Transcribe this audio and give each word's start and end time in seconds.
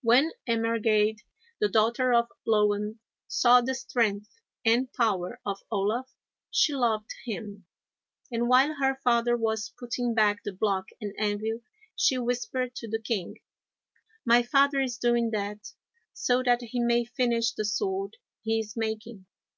When 0.00 0.32
Emergaid, 0.48 1.18
the 1.60 1.68
daughter 1.68 2.10
of 2.10 2.28
Loan, 2.46 2.98
saw 3.28 3.60
the 3.60 3.74
strength 3.74 4.30
and 4.64 4.90
power 4.94 5.38
of 5.44 5.60
Olaf, 5.70 6.10
she 6.50 6.72
loved 6.74 7.10
him; 7.26 7.66
and 8.32 8.48
while 8.48 8.76
her 8.80 8.94
father 9.04 9.36
was 9.36 9.74
putting 9.78 10.14
back 10.14 10.38
the 10.46 10.54
block 10.54 10.86
and 10.98 11.12
anvil, 11.18 11.60
she 11.94 12.16
whispered 12.16 12.74
to 12.76 12.88
the 12.88 13.02
king: 13.02 13.36
'My 14.24 14.42
Father 14.42 14.80
is 14.80 14.96
doing 14.96 15.28
that, 15.32 15.74
so 16.14 16.42
that 16.42 16.62
he 16.62 16.80
may 16.80 17.04
finish 17.04 17.52
the 17.52 17.66
sword 17.66 18.16
he 18.40 18.58
is 18.58 18.78
making. 18.78 19.26